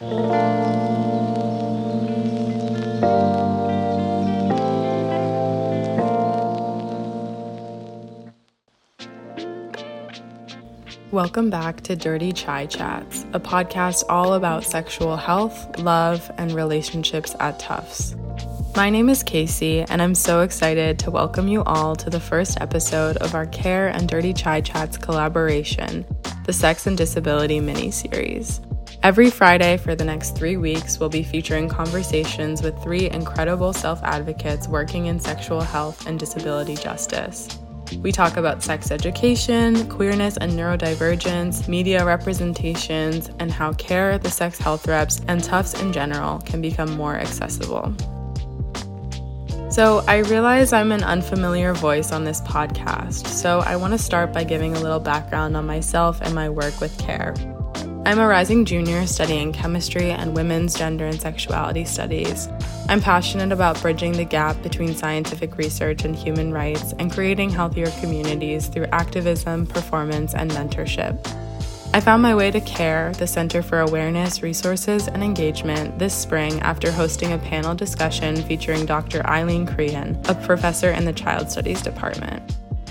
[0.00, 0.30] Welcome
[11.50, 17.58] back to Dirty Chai Chats, a podcast all about sexual health, love, and relationships at
[17.58, 18.16] Tufts.
[18.74, 22.58] My name is Casey, and I'm so excited to welcome you all to the first
[22.62, 26.06] episode of our Care and Dirty Chai Chats collaboration,
[26.46, 28.62] the Sex and Disability mini series.
[29.02, 34.02] Every Friday for the next three weeks, we'll be featuring conversations with three incredible self
[34.02, 37.48] advocates working in sexual health and disability justice.
[38.02, 44.58] We talk about sex education, queerness and neurodivergence, media representations, and how care, the sex
[44.58, 47.94] health reps, and Tufts in general can become more accessible.
[49.70, 54.34] So, I realize I'm an unfamiliar voice on this podcast, so I want to start
[54.34, 57.34] by giving a little background on myself and my work with CARE.
[58.06, 62.48] I'm a rising junior studying chemistry and women's gender and sexuality studies.
[62.88, 67.90] I'm passionate about bridging the gap between scientific research and human rights and creating healthier
[68.00, 71.18] communities through activism, performance, and mentorship.
[71.92, 76.58] I found my way to CARE, the Center for Awareness, Resources, and Engagement, this spring
[76.60, 79.26] after hosting a panel discussion featuring Dr.
[79.26, 82.42] Eileen Crehan, a professor in the Child Studies Department.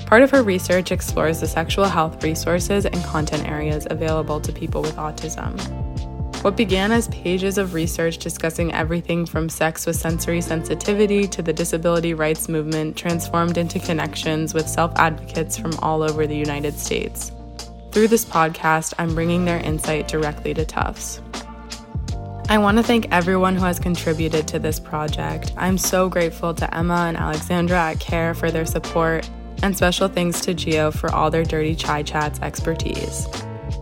[0.09, 4.81] Part of her research explores the sexual health resources and content areas available to people
[4.81, 5.53] with autism.
[6.43, 11.53] What began as pages of research discussing everything from sex with sensory sensitivity to the
[11.53, 17.31] disability rights movement transformed into connections with self advocates from all over the United States.
[17.91, 21.21] Through this podcast, I'm bringing their insight directly to Tufts.
[22.49, 25.53] I want to thank everyone who has contributed to this project.
[25.55, 29.30] I'm so grateful to Emma and Alexandra at CARE for their support,
[29.63, 33.27] and special thanks to Geo for all their Dirty Chai Chats expertise.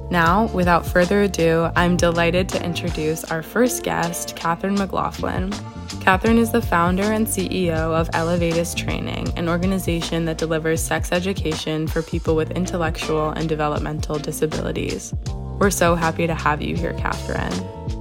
[0.09, 5.51] Now, without further ado, I'm delighted to introduce our first guest, Catherine McLaughlin.
[5.99, 11.87] Catherine is the founder and CEO of Elevatus Training, an organization that delivers sex education
[11.87, 15.13] for people with intellectual and developmental disabilities.
[15.59, 17.96] We're so happy to have you here, Catherine.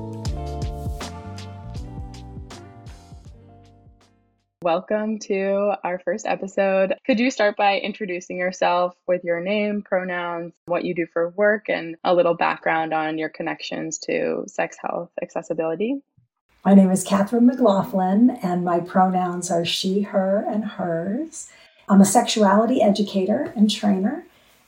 [4.67, 6.97] Welcome to our first episode.
[7.07, 11.69] Could you start by introducing yourself with your name, pronouns, what you do for work,
[11.69, 16.03] and a little background on your connections to sex health accessibility?
[16.65, 21.49] My name is Catherine McLaughlin, and my pronouns are she, her, and hers.
[21.89, 24.27] I'm a sexuality educator and trainer,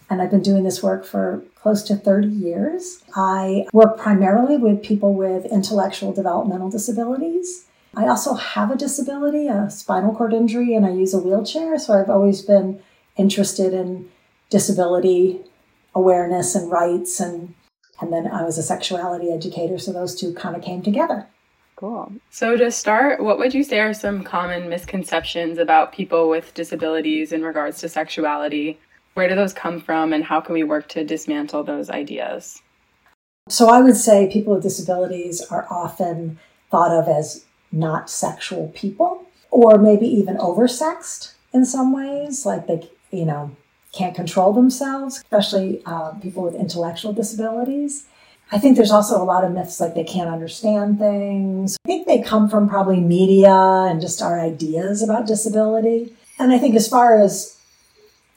[0.08, 3.02] and I've been doing this work for close to 30 years.
[3.16, 7.64] I work primarily with people with intellectual developmental disabilities.
[7.98, 11.94] I also have a disability, a spinal cord injury, and I use a wheelchair, so
[11.94, 12.80] I've always been
[13.16, 14.08] interested in
[14.50, 15.40] disability
[15.96, 17.54] awareness and rights and
[18.00, 21.26] and then I was a sexuality educator, so those two kind of came together.
[21.74, 22.12] Cool.
[22.30, 27.32] So, to start, what would you say are some common misconceptions about people with disabilities
[27.32, 28.78] in regards to sexuality?
[29.14, 32.62] Where do those come from, and how can we work to dismantle those ideas?
[33.48, 36.38] So, I would say people with disabilities are often
[36.70, 42.88] thought of as not sexual people, or maybe even oversexed in some ways, like they,
[43.10, 43.56] you know,
[43.92, 48.06] can't control themselves, especially uh, people with intellectual disabilities.
[48.50, 51.76] I think there's also a lot of myths like they can't understand things.
[51.84, 56.14] I think they come from probably media and just our ideas about disability.
[56.38, 57.58] And I think as far as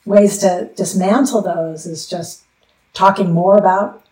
[0.04, 2.42] ways to dismantle those is just
[2.92, 4.04] talking more about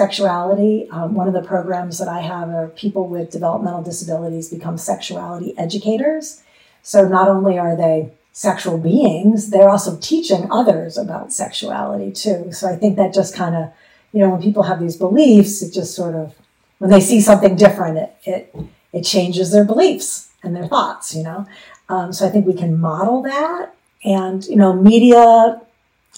[0.00, 0.88] sexuality.
[0.90, 5.50] Um, one of the programs that I have are people with developmental disabilities become sexuality
[5.56, 6.42] educators.
[6.82, 12.50] So not only are they sexual beings, they're also teaching others about sexuality too.
[12.50, 13.72] So I think that just kind of
[14.14, 16.34] you know, when people have these beliefs, it just sort of,
[16.78, 18.56] when they see something different, it, it,
[18.92, 21.46] it changes their beliefs and their thoughts, you know.
[21.88, 23.74] Um, so I think we can model that.
[24.04, 25.60] And, you know, media,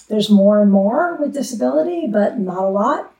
[0.09, 3.11] there's more and more with disability, but not a lot.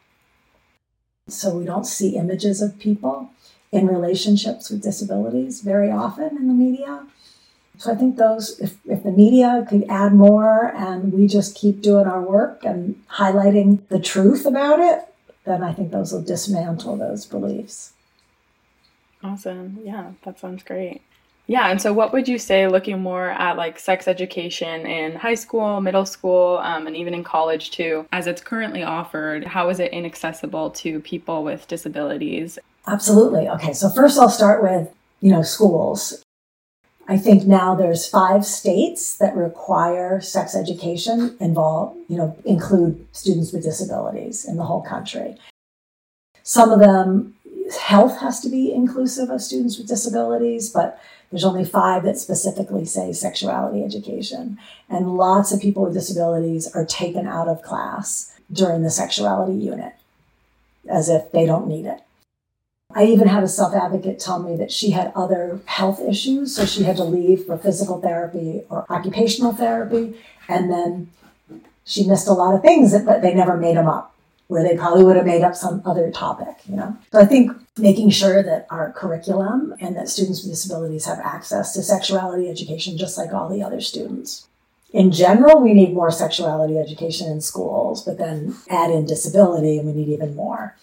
[1.28, 3.32] So we don't see images of people
[3.72, 7.06] in relationships with disabilities very often in the media.
[7.78, 11.82] So I think those, if, if the media could add more and we just keep
[11.82, 15.08] doing our work and highlighting the truth about it,
[15.46, 17.94] then I think those will dismantle those beliefs.
[19.24, 19.80] Awesome.
[19.84, 21.02] Yeah, that sounds great.
[21.50, 25.36] Yeah, and so what would you say, looking more at like sex education in high
[25.36, 29.80] school, middle school, um, and even in college too, as it's currently offered, how is
[29.80, 32.60] it inaccessible to people with disabilities?
[32.86, 33.48] Absolutely.
[33.48, 34.90] Okay, so first I'll start with,
[35.22, 36.22] you know, schools.
[37.08, 43.54] I think now there's five states that require sex education involve, you know, include students
[43.54, 45.38] with disabilities in the whole country.
[46.44, 47.36] Some of them
[47.82, 51.00] health has to be inclusive of students with disabilities, but
[51.32, 54.58] there's only five that specifically say sexuality education.
[54.90, 59.94] And lots of people with disabilities are taken out of class during the sexuality unit
[60.90, 62.02] as if they don't need it.
[62.96, 66.66] I even had a self advocate tell me that she had other health issues, so
[66.66, 70.16] she had to leave for physical therapy or occupational therapy.
[70.48, 71.12] And then
[71.84, 74.17] she missed a lot of things, but they never made them up
[74.48, 76.98] where they probably would have made up some other topic, you know.
[77.12, 81.74] So I think making sure that our curriculum and that students with disabilities have access
[81.74, 84.48] to sexuality education just like all the other students.
[84.94, 89.88] In general, we need more sexuality education in schools, but then add in disability and
[89.88, 90.76] we need even more.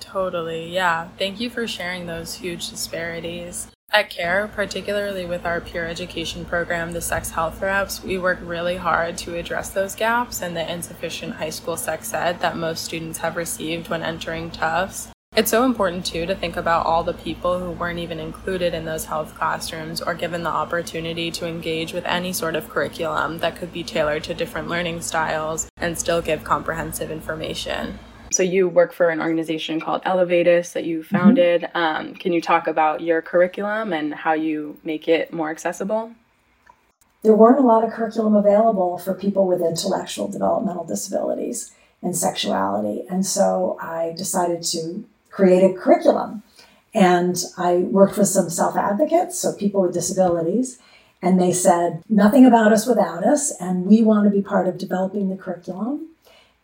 [0.00, 1.08] Totally, yeah.
[1.16, 3.68] Thank you for sharing those huge disparities.
[3.94, 8.74] At CARE, particularly with our peer education program, the Sex Health Reps, we work really
[8.74, 13.18] hard to address those gaps and the insufficient high school sex ed that most students
[13.18, 15.12] have received when entering Tufts.
[15.36, 18.84] It's so important too to think about all the people who weren't even included in
[18.84, 23.54] those health classrooms or given the opportunity to engage with any sort of curriculum that
[23.54, 28.00] could be tailored to different learning styles and still give comprehensive information.
[28.34, 31.16] So you work for an organization called Elevatus that you mm-hmm.
[31.16, 31.62] founded.
[31.62, 31.76] Mm-hmm.
[31.76, 36.12] Um, can you talk about your curriculum and how you make it more accessible?
[37.22, 41.72] There weren't a lot of curriculum available for people with intellectual developmental disabilities
[42.02, 43.04] and sexuality.
[43.08, 46.42] And so I decided to create a curriculum.
[46.92, 50.78] And I worked with some self advocates, so people with disabilities,
[51.22, 54.78] and they said, nothing about us without us, and we want to be part of
[54.78, 56.13] developing the curriculum.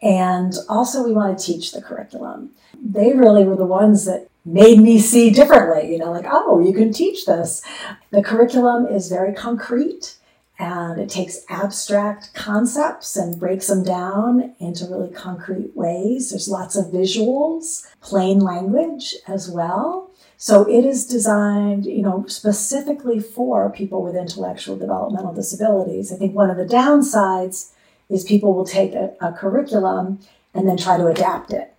[0.03, 2.51] And also, we want to teach the curriculum.
[2.83, 6.73] They really were the ones that made me see differently, you know, like, oh, you
[6.73, 7.63] can teach this.
[8.11, 10.17] The curriculum is very concrete
[10.59, 16.31] and it takes abstract concepts and breaks them down into really concrete ways.
[16.31, 20.11] There's lots of visuals, plain language as well.
[20.37, 26.13] So it is designed, you know, specifically for people with intellectual developmental disabilities.
[26.13, 27.73] I think one of the downsides
[28.11, 30.19] is people will take a, a curriculum
[30.53, 31.75] and then try to adapt it.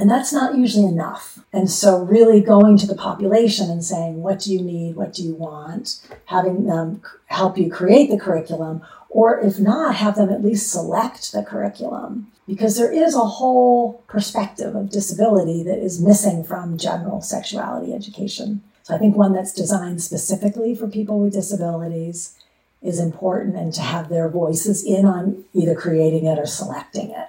[0.00, 1.40] And that's not usually enough.
[1.52, 4.96] And so, really going to the population and saying, what do you need?
[4.96, 6.00] What do you want?
[6.24, 8.80] Having them help you create the curriculum,
[9.10, 12.32] or if not, have them at least select the curriculum.
[12.48, 18.62] Because there is a whole perspective of disability that is missing from general sexuality education.
[18.84, 22.39] So, I think one that's designed specifically for people with disabilities
[22.82, 27.28] is important and to have their voices in on either creating it or selecting it.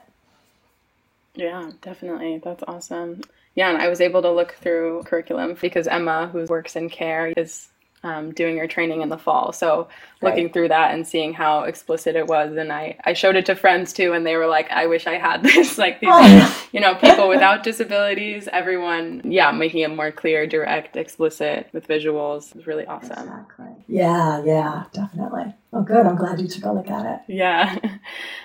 [1.35, 2.39] Yeah, definitely.
[2.43, 3.21] That's awesome.
[3.55, 7.33] Yeah, and I was able to look through curriculum because Emma, who works in care,
[7.35, 7.67] is
[8.03, 9.51] um, doing your training in the fall.
[9.53, 9.87] So
[10.21, 10.53] looking right.
[10.53, 13.93] through that and seeing how explicit it was, and I I showed it to friends
[13.93, 16.67] too, and they were like, "I wish I had this." like these, oh.
[16.71, 22.55] you know, people without disabilities, everyone, yeah, making it more clear, direct, explicit with visuals
[22.55, 23.11] is really awesome.
[23.11, 23.65] Exactly.
[23.87, 25.53] Yeah, yeah, definitely.
[25.73, 26.05] Oh, good.
[26.05, 27.33] I'm glad you took a look at it.
[27.33, 27.77] Yeah.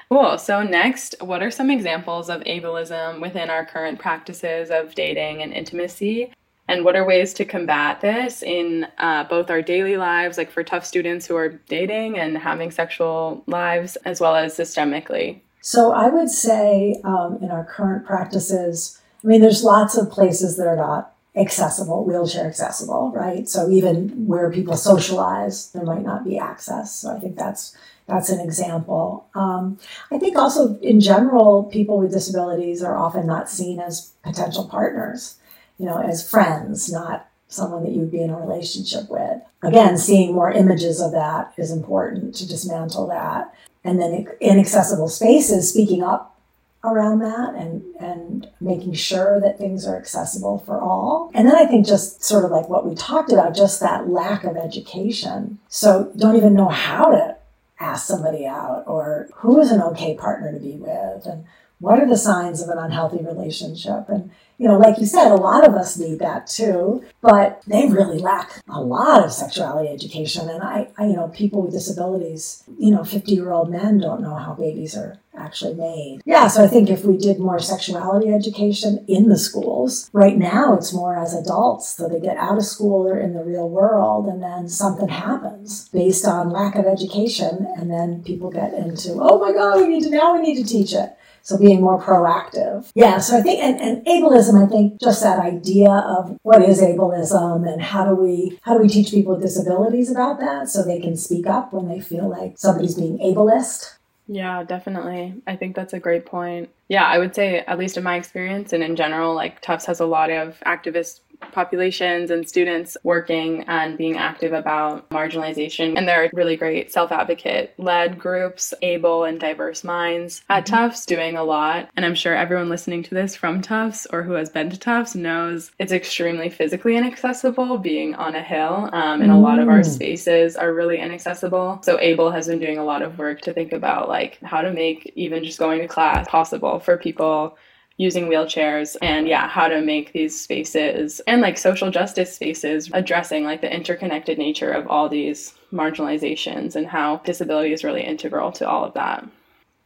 [0.08, 0.38] Cool.
[0.38, 5.52] So, next, what are some examples of ableism within our current practices of dating and
[5.52, 6.32] intimacy?
[6.68, 10.64] And what are ways to combat this in uh, both our daily lives, like for
[10.64, 15.40] Tufts students who are dating and having sexual lives, as well as systemically?
[15.60, 20.56] So, I would say um, in our current practices, I mean, there's lots of places
[20.56, 23.48] that are not accessible, wheelchair accessible, right?
[23.48, 26.94] So, even where people socialize, there might not be access.
[26.94, 27.76] So, I think that's
[28.06, 29.26] that's an example.
[29.34, 29.78] Um,
[30.12, 35.36] I think also in general, people with disabilities are often not seen as potential partners
[35.78, 39.40] you know, as friends, not someone that you'd be in a relationship with.
[39.62, 43.54] Again, seeing more images of that is important to dismantle that.
[43.84, 46.36] And then inaccessible spaces, speaking up
[46.82, 51.30] around that and, and making sure that things are accessible for all.
[51.34, 54.44] And then I think just sort of like what we talked about, just that lack
[54.44, 55.58] of education.
[55.68, 57.36] So don't even know how to
[57.78, 61.44] ask somebody out or who is an okay partner to be with and
[61.78, 65.34] what are the signs of an unhealthy relationship and you know, like you said, a
[65.34, 70.48] lot of us need that too, but they really lack a lot of sexuality education.
[70.48, 74.22] And I, I you know, people with disabilities, you know, 50 year old men don't
[74.22, 76.22] know how babies are actually made.
[76.24, 80.74] Yeah, so I think if we did more sexuality education in the schools, right now
[80.74, 81.90] it's more as adults.
[81.90, 85.90] So they get out of school, they're in the real world, and then something happens
[85.90, 87.66] based on lack of education.
[87.76, 90.66] And then people get into, oh my God, we need to, now we need to
[90.66, 91.14] teach it.
[91.46, 92.90] So being more proactive.
[92.96, 96.82] Yeah, so I think, and, and ableism, I think just that idea of what is
[96.82, 100.82] ableism and how do we, how do we teach people with disabilities about that so
[100.82, 103.94] they can speak up when they feel like somebody's being ableist
[104.26, 105.34] Yeah, definitely.
[105.46, 106.68] I think that's a great point.
[106.88, 110.00] Yeah, I would say, at least in my experience and in general, like Tufts has
[110.00, 111.20] a lot of activist
[111.52, 115.96] populations and students working and being active about marginalization.
[115.96, 120.74] And there are really great self advocate led groups, able and diverse minds at mm-hmm.
[120.74, 121.88] Tufts doing a lot.
[121.96, 125.14] And I'm sure everyone listening to this from Tufts or who has been to Tufts
[125.14, 128.90] knows it's extremely physically inaccessible being on a hill.
[128.92, 129.86] Um, and a lot of our mm.
[129.86, 131.80] spaces are really inaccessible.
[131.82, 134.72] So Able has been doing a lot of work to think about like how to
[134.72, 137.56] make even just going to class possible for people
[137.98, 143.44] using wheelchairs and yeah how to make these spaces and like social justice spaces addressing
[143.44, 148.68] like the interconnected nature of all these marginalizations and how disability is really integral to
[148.68, 149.26] all of that.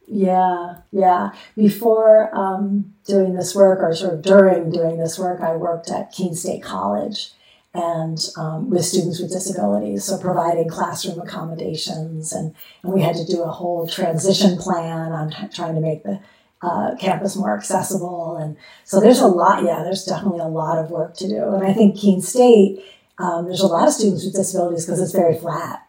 [0.07, 1.31] Yeah yeah.
[1.55, 6.11] Before um, doing this work or sort of during doing this work i worked at
[6.11, 7.31] keene state college
[7.73, 13.25] and um, with students with disabilities, so providing classroom accommodations, and, and we had to
[13.25, 16.19] do a whole transition plan on t- trying to make the
[16.61, 18.37] uh, campus more accessible.
[18.37, 21.53] And so there's a lot, yeah, there's definitely a lot of work to do.
[21.53, 22.83] And I think Keene State,
[23.17, 25.87] um, there's a lot of students with disabilities because it's very flat.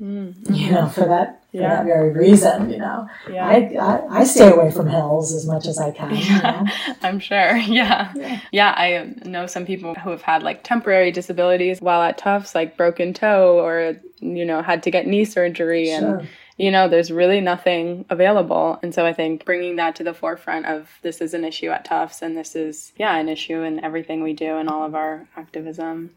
[0.00, 0.52] Mm-hmm.
[0.52, 3.46] You know, for that for that very reason, you know, yeah.
[3.46, 6.10] I, I, I stay away from hills as much as I can.
[6.16, 6.72] Yeah, you know?
[7.02, 7.56] I'm sure.
[7.74, 8.12] Yeah.
[8.16, 8.74] yeah, yeah.
[8.76, 13.14] I know some people who have had like temporary disabilities while at Tufts, like broken
[13.14, 16.18] toe or you know had to get knee surgery sure.
[16.18, 18.78] and you know, there's really nothing available.
[18.82, 21.84] And so I think bringing that to the forefront of this is an issue at
[21.84, 25.26] Tufts and this is, yeah, an issue in everything we do and all of our
[25.36, 26.10] activism.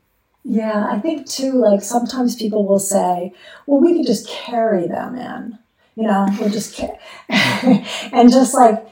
[0.44, 3.34] Yeah, I think too, like sometimes people will say,
[3.65, 5.58] well, we could just carry them in,
[5.96, 6.79] you know, we'll just,
[7.29, 8.88] and just like,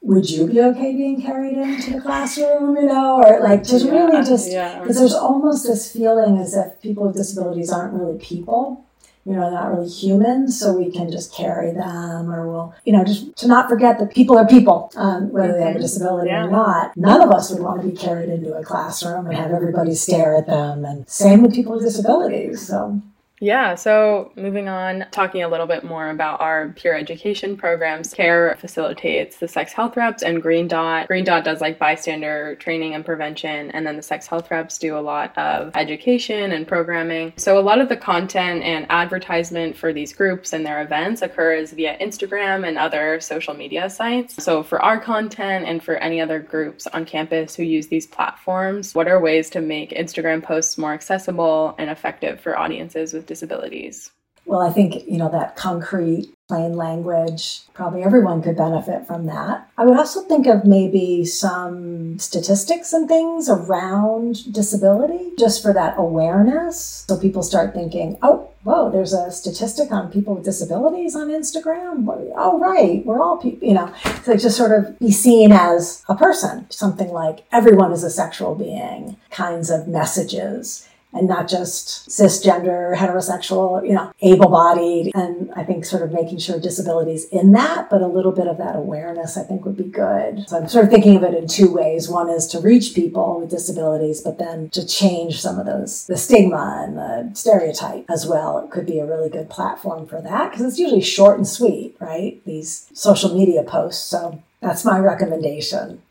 [0.00, 3.92] would you be okay being carried into the classroom, you know, or like just yeah,
[3.92, 4.82] really just, because yeah.
[4.84, 8.84] there's almost this feeling as if people with disabilities aren't really people
[9.28, 13.04] you know, not really human, so we can just carry them or we'll, you know,
[13.04, 16.46] just to not forget that people are people, um, whether they have a disability yeah.
[16.46, 16.96] or not.
[16.96, 20.34] None of us would want to be carried into a classroom and have everybody stare
[20.34, 20.86] at them.
[20.86, 22.66] And same with people with disabilities.
[22.66, 23.02] So
[23.40, 28.12] yeah, so moving on, talking a little bit more about our peer education programs.
[28.12, 31.06] CARE facilitates the sex health reps and Green Dot.
[31.06, 34.96] Green Dot does like bystander training and prevention, and then the sex health reps do
[34.96, 37.32] a lot of education and programming.
[37.36, 41.72] So a lot of the content and advertisement for these groups and their events occurs
[41.72, 44.42] via Instagram and other social media sites.
[44.42, 48.94] So for our content and for any other groups on campus who use these platforms,
[48.94, 54.10] what are ways to make Instagram posts more accessible and effective for audiences with disabilities?
[54.48, 59.70] Well, I think, you know, that concrete, plain language, probably everyone could benefit from that.
[59.76, 65.96] I would also think of maybe some statistics and things around disability just for that
[65.98, 67.04] awareness.
[67.06, 72.06] So people start thinking, oh, whoa, there's a statistic on people with disabilities on Instagram.
[72.34, 73.92] Oh, right, we're all people, you know,
[74.22, 78.54] so just sort of be seen as a person, something like everyone is a sexual
[78.54, 85.10] being kinds of messages and not just cisgender, heterosexual, you know, able bodied.
[85.14, 88.58] And I think sort of making sure disabilities in that, but a little bit of
[88.58, 90.48] that awareness I think would be good.
[90.48, 92.08] So I'm sort of thinking of it in two ways.
[92.08, 96.16] One is to reach people with disabilities, but then to change some of those, the
[96.16, 98.58] stigma and the stereotype as well.
[98.58, 101.96] It could be a really good platform for that because it's usually short and sweet,
[102.00, 102.42] right?
[102.44, 104.04] These social media posts.
[104.04, 106.02] So that's my recommendation.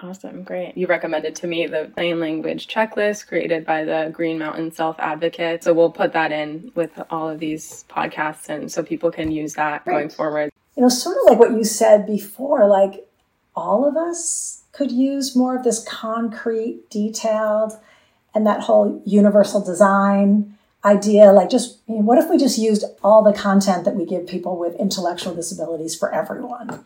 [0.00, 0.76] Awesome, great.
[0.76, 5.64] You recommended to me the plain language checklist created by the Green Mountain Self Advocate.
[5.64, 9.54] So we'll put that in with all of these podcasts and so people can use
[9.54, 9.94] that right.
[9.94, 10.52] going forward.
[10.76, 13.08] You know, sort of like what you said before, like
[13.56, 17.72] all of us could use more of this concrete, detailed,
[18.34, 21.32] and that whole universal design idea.
[21.32, 24.28] Like, just I mean, what if we just used all the content that we give
[24.28, 26.84] people with intellectual disabilities for everyone?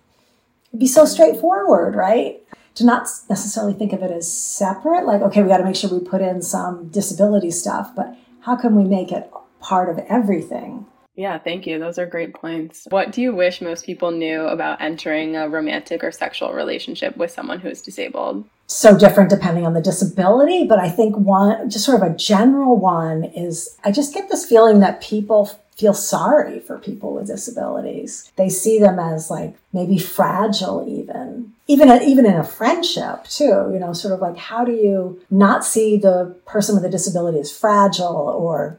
[0.70, 2.42] It'd be so straightforward, right?
[2.74, 5.90] To not necessarily think of it as separate, like, okay, we got to make sure
[5.90, 10.86] we put in some disability stuff, but how can we make it part of everything?
[11.14, 11.78] Yeah, thank you.
[11.78, 12.86] Those are great points.
[12.88, 17.30] What do you wish most people knew about entering a romantic or sexual relationship with
[17.30, 18.48] someone who is disabled?
[18.66, 22.78] So different depending on the disability, but I think one, just sort of a general
[22.78, 28.30] one is I just get this feeling that people feel sorry for people with disabilities.
[28.36, 31.52] They see them as like maybe fragile even.
[31.66, 35.64] Even even in a friendship too, you know, sort of like how do you not
[35.64, 38.78] see the person with a disability as fragile or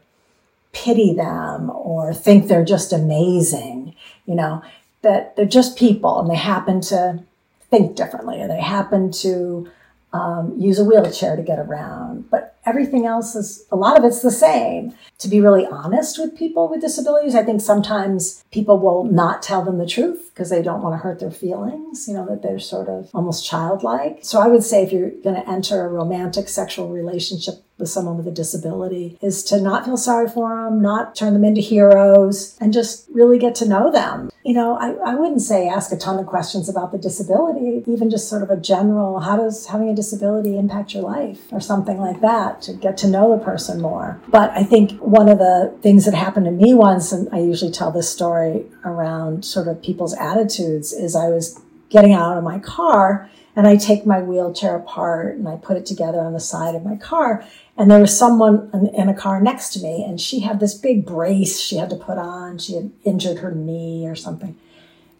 [0.72, 3.94] pity them or think they're just amazing,
[4.26, 4.62] you know,
[5.02, 7.22] that they're just people and they happen to
[7.70, 9.68] think differently or they happen to
[10.14, 12.30] um, use a wheelchair to get around.
[12.30, 14.94] But everything else is, a lot of it's the same.
[15.18, 19.64] To be really honest with people with disabilities, I think sometimes people will not tell
[19.64, 22.60] them the truth because they don't want to hurt their feelings, you know, that they're
[22.60, 24.20] sort of almost childlike.
[24.22, 28.16] So I would say if you're going to enter a romantic sexual relationship with someone
[28.16, 32.56] with a disability is to not feel sorry for them, not turn them into heroes,
[32.60, 34.30] and just really get to know them.
[34.44, 38.10] You know, I, I wouldn't say ask a ton of questions about the disability, even
[38.10, 41.98] just sort of a general, how does having a disability impact your life or something
[41.98, 44.20] like that to get to know the person more.
[44.28, 47.72] But I think one of the things that happened to me once, and I usually
[47.72, 52.58] tell this story around sort of people's attitudes, is I was getting out of my
[52.58, 56.74] car and I take my wheelchair apart and I put it together on the side
[56.74, 57.44] of my car.
[57.76, 61.04] And there was someone in a car next to me, and she had this big
[61.04, 62.58] brace she had to put on.
[62.58, 64.56] She had injured her knee or something.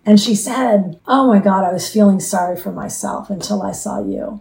[0.07, 4.05] And she said, Oh my God, I was feeling sorry for myself until I saw
[4.05, 4.41] you.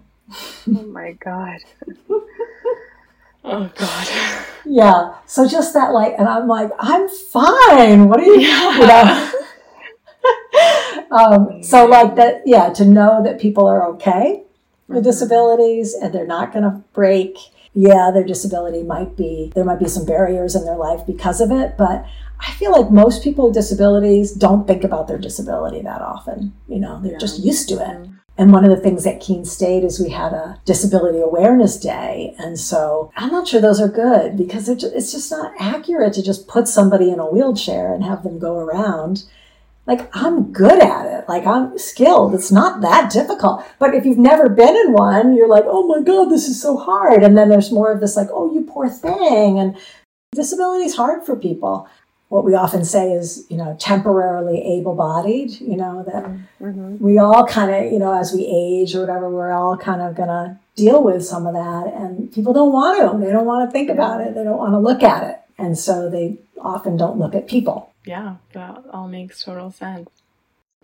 [0.67, 1.59] Oh my God.
[3.43, 4.07] oh God.
[4.65, 5.15] Yeah.
[5.25, 8.09] So just that, like, and I'm like, I'm fine.
[8.09, 8.77] What are you, yeah.
[8.79, 9.31] you know?
[11.13, 14.43] um, so like that, yeah, to know that people are okay
[14.87, 15.05] with mm-hmm.
[15.05, 17.37] disabilities and they're not going to break
[17.73, 21.51] yeah, their disability might be, there might be some barriers in their life because of
[21.51, 22.05] it, but
[22.39, 26.53] I feel like most people with disabilities don't think about their disability that often.
[26.67, 27.17] You know, they're yeah.
[27.17, 27.79] just used to it.
[27.79, 28.13] Mm-hmm.
[28.35, 32.33] And one of the things at Keene State is we had a disability awareness day.
[32.39, 36.47] And so I'm not sure those are good because it's just not accurate to just
[36.47, 39.23] put somebody in a wheelchair and have them go around
[39.85, 41.27] like I'm good at it.
[41.27, 42.33] Like I'm skilled.
[42.33, 43.65] It's not that difficult.
[43.79, 46.77] But if you've never been in one, you're like, oh my God, this is so
[46.77, 47.23] hard.
[47.23, 49.59] And then there's more of this like, oh, you poor thing.
[49.59, 49.77] And
[50.33, 51.87] disability is hard for people.
[52.29, 56.97] What we often say is, you know, temporarily able bodied, you know, that mm-hmm.
[56.97, 60.15] we all kind of, you know, as we age or whatever, we're all kind of
[60.15, 61.93] going to deal with some of that.
[61.93, 63.23] And people don't want to.
[63.23, 64.33] They don't want to think about it.
[64.33, 65.41] They don't want to look at it.
[65.59, 67.92] And so they often don't look at people.
[68.05, 70.09] Yeah, that all makes total sense.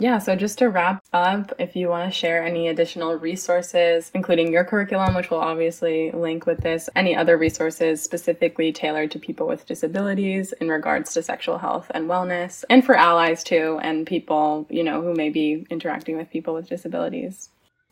[0.01, 4.53] Yeah, so just to wrap up, if you want to share any additional resources, including
[4.53, 9.45] your curriculum, which will obviously link with this, any other resources specifically tailored to people
[9.45, 14.65] with disabilities in regards to sexual health and wellness, and for allies too, and people,
[14.69, 17.49] you know, who may be interacting with people with disabilities.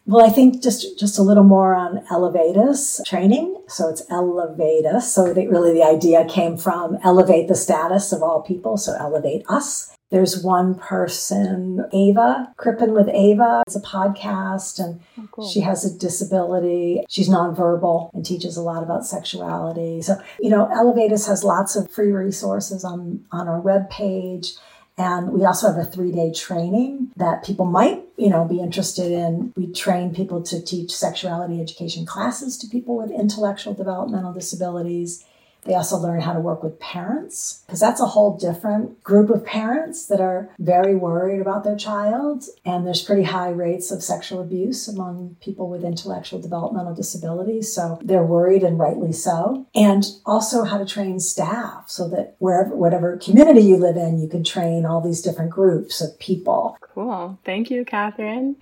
[0.08, 3.62] Well, I think just just a little more on Elevatus training.
[3.68, 5.14] So it's Elevatus.
[5.14, 8.78] So the, really the idea came from elevate the status of all people.
[8.78, 9.94] So elevate us.
[10.10, 13.64] There's one person, Ava, Crippen with Ava.
[13.68, 15.50] It's a podcast and oh, cool.
[15.50, 17.04] she has a disability.
[17.10, 20.02] She's nonverbal and teaches a lot about sexuality.
[20.02, 24.58] So, you know, Elevatus has lots of free resources on, on our webpage.
[24.98, 29.12] And we also have a three day training that people might, you know, be interested
[29.12, 29.54] in.
[29.56, 35.24] We train people to teach sexuality education classes to people with intellectual developmental disabilities.
[35.68, 39.46] They also learn how to work with parents because that's a whole different group of
[39.46, 42.46] parents that are very worried about their child.
[42.66, 47.74] And there's pretty high rates of sexual abuse among people with intellectual developmental disabilities.
[47.74, 49.68] So they're worried and rightly so.
[49.76, 54.30] And also how to train staff so that wherever, whatever community you live in, you
[54.30, 56.78] can train all these different groups of people.
[56.80, 57.38] Cool.
[57.44, 58.56] Thank you, Catherine.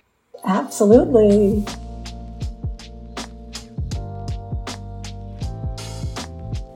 [0.44, 1.64] Absolutely.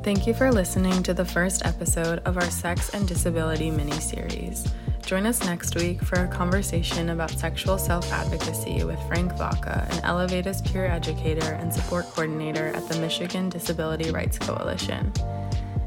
[0.03, 4.67] Thank you for listening to the first episode of our Sex and Disability mini series.
[5.05, 10.03] Join us next week for a conversation about sexual self advocacy with Frank Vaca, an
[10.03, 15.13] Elevatus peer educator and support coordinator at the Michigan Disability Rights Coalition.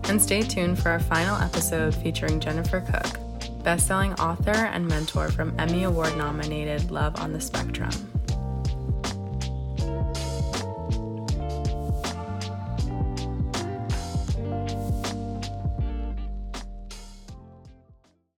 [0.04, 5.60] And stay tuned for our final episode featuring Jennifer Cook, best-selling author and mentor from
[5.60, 8.13] Emmy Award nominated Love on the Spectrum.